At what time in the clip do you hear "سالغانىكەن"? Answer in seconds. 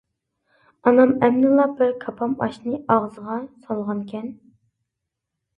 3.67-4.33